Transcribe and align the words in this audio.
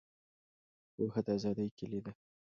پوهه 0.93 1.21
د 1.25 1.27
آزادۍ 1.37 1.67
کیلي 1.77 1.99
ده. 2.05 2.11